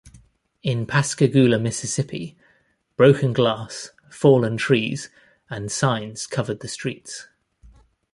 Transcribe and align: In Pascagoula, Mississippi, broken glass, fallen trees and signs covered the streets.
In 0.63 0.87
Pascagoula, 0.87 1.59
Mississippi, 1.59 2.35
broken 2.95 3.33
glass, 3.33 3.91
fallen 4.09 4.57
trees 4.57 5.11
and 5.47 5.71
signs 5.71 6.25
covered 6.25 6.61
the 6.61 6.67
streets. 6.67 7.27